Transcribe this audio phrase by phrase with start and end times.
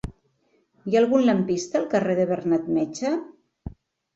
[0.91, 3.13] Hi ha algun lampista al carrer de Bernat Metge?